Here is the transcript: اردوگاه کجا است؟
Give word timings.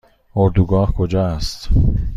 اردوگاه 0.35 0.91
کجا 0.97 1.21
است؟ 1.27 1.69